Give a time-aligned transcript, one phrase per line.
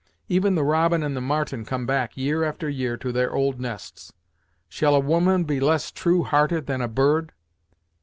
[0.27, 4.11] Even the robin and the martin come back, year after year, to their old nests;
[4.67, 7.31] shall a woman be less true hearted than a bird?